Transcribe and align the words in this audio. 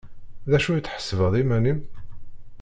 D 0.49 0.51
acu 0.57 0.69
i 0.73 0.81
tḥesbeḍ 0.81 1.33
iman-im? 1.41 1.79